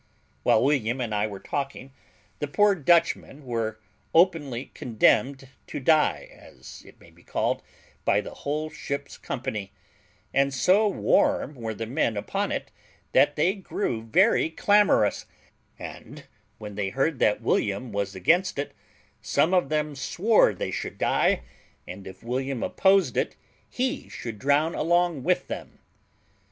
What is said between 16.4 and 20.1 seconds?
when they heard that William was against it, some of them